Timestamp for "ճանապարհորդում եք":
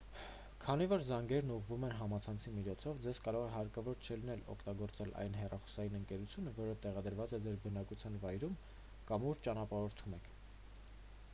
9.49-10.33